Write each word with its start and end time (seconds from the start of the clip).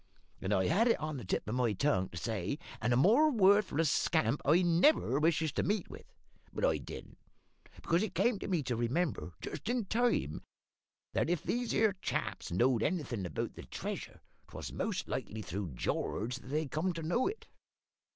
And 0.41 0.51
I 0.51 0.65
had 0.65 0.87
it 0.87 0.99
on 0.99 1.17
the 1.17 1.23
tip 1.23 1.47
of 1.47 1.53
my 1.53 1.73
tongue 1.73 2.09
to 2.09 2.17
say, 2.17 2.57
`And 2.81 2.91
a 2.91 2.95
more 2.95 3.29
worthless 3.29 3.91
scamp 3.91 4.41
I 4.43 4.63
never 4.63 5.19
wishes 5.19 5.51
to 5.51 5.61
meet 5.61 5.91
with.' 5.91 6.11
But 6.51 6.65
I 6.65 6.77
didn't, 6.79 7.19
because 7.75 8.01
it 8.01 8.15
come 8.15 8.39
to 8.39 8.47
me 8.47 8.63
to 8.63 8.75
remember, 8.75 9.33
just 9.41 9.69
in 9.69 9.85
time, 9.85 10.41
that 11.13 11.29
if 11.29 11.43
these 11.43 11.69
here 11.69 11.93
chaps 12.01 12.51
knowed 12.51 12.81
anything 12.81 13.27
about 13.27 13.53
the 13.53 13.61
treasure, 13.61 14.21
'twas 14.47 14.73
most 14.73 15.07
likely 15.07 15.43
through 15.43 15.73
George 15.75 16.37
that 16.37 16.47
they'd 16.47 16.71
come 16.71 16.93
to 16.93 17.03
know 17.03 17.27
it. 17.27 17.45